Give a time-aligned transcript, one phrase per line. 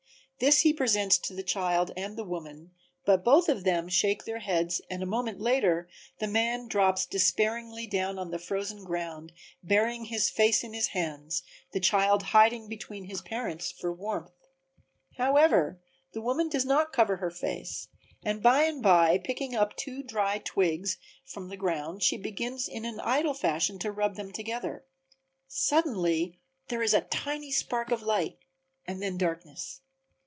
[0.43, 2.71] This he presents to the child and the woman,
[3.05, 7.85] but both of them shake their heads and a moment later the man drops despairingly
[7.85, 11.43] down on the frozen ground burying his face in his hands,
[11.73, 14.31] the child hiding between his parents for warmth.
[15.15, 15.79] However
[16.11, 17.89] the woman does not cover her face
[18.23, 22.83] and by and by, picking up two dry twigs from the ground, she begins in
[22.83, 24.85] an idle fashion to rub them together.
[25.47, 26.39] Suddenly
[26.69, 28.39] there is a tiny spark of light
[28.87, 29.81] and then darkness.